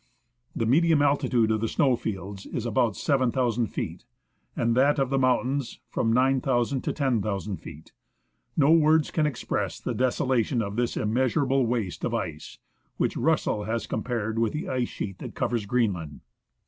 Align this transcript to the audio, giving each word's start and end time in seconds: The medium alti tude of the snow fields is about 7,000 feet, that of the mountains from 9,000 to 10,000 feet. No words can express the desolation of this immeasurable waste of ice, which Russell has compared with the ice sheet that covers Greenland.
The 0.55 0.65
medium 0.65 1.03
alti 1.03 1.29
tude 1.29 1.51
of 1.51 1.61
the 1.61 1.67
snow 1.67 1.95
fields 1.95 2.47
is 2.47 2.65
about 2.65 2.95
7,000 2.95 3.67
feet, 3.67 4.03
that 4.55 4.97
of 4.97 5.11
the 5.11 5.19
mountains 5.19 5.79
from 5.91 6.11
9,000 6.11 6.81
to 6.81 6.91
10,000 6.91 7.57
feet. 7.57 7.91
No 8.57 8.71
words 8.71 9.11
can 9.11 9.27
express 9.27 9.79
the 9.79 9.93
desolation 9.93 10.63
of 10.63 10.75
this 10.75 10.97
immeasurable 10.97 11.67
waste 11.67 12.03
of 12.03 12.15
ice, 12.15 12.57
which 12.97 13.15
Russell 13.15 13.65
has 13.65 13.85
compared 13.85 14.39
with 14.39 14.53
the 14.53 14.67
ice 14.67 14.89
sheet 14.89 15.19
that 15.19 15.35
covers 15.35 15.67
Greenland. 15.67 16.21